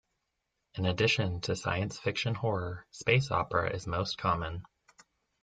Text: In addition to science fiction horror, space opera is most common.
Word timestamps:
In 0.79 0.87
addition 0.87 1.41
to 1.41 1.55
science 1.55 1.99
fiction 1.99 2.33
horror, 2.33 2.87
space 2.89 3.29
opera 3.29 3.69
is 3.71 3.85
most 3.85 4.17
common. 4.17 4.63